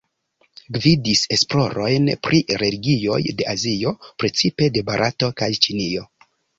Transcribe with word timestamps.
Gvidis 0.77 1.21
esplorojn 1.37 2.09
pri 2.29 2.41
religioj 2.63 3.21
de 3.29 3.49
Azio, 3.55 3.95
precipe 4.25 4.75
de 4.75 4.89
Barato 4.93 5.35
kaj 5.41 5.55
Ĉinio. 5.65 6.13